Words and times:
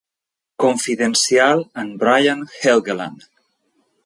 Confidencial 0.63 1.61
amb 1.83 2.01
Brian 2.05 2.43
Helgeland. 2.63 3.29